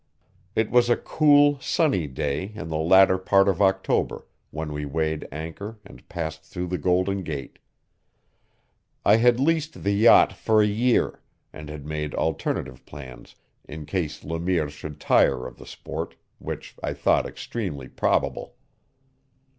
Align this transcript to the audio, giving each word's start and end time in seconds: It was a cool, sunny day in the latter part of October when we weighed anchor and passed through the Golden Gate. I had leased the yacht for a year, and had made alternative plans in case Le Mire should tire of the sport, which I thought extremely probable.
It 0.55 0.71
was 0.71 0.89
a 0.89 0.97
cool, 0.97 1.59
sunny 1.59 2.07
day 2.07 2.53
in 2.55 2.69
the 2.69 2.77
latter 2.77 3.19
part 3.19 3.47
of 3.47 3.61
October 3.61 4.25
when 4.49 4.73
we 4.73 4.83
weighed 4.83 5.27
anchor 5.31 5.77
and 5.85 6.09
passed 6.09 6.43
through 6.43 6.69
the 6.69 6.79
Golden 6.79 7.21
Gate. 7.21 7.59
I 9.05 9.17
had 9.17 9.39
leased 9.39 9.83
the 9.83 9.91
yacht 9.91 10.33
for 10.33 10.59
a 10.59 10.65
year, 10.65 11.21
and 11.53 11.69
had 11.69 11.85
made 11.85 12.15
alternative 12.15 12.83
plans 12.83 13.35
in 13.69 13.85
case 13.85 14.23
Le 14.23 14.39
Mire 14.39 14.71
should 14.71 14.99
tire 14.99 15.45
of 15.45 15.59
the 15.59 15.67
sport, 15.67 16.15
which 16.39 16.75
I 16.81 16.93
thought 16.93 17.27
extremely 17.27 17.87
probable. 17.87 18.55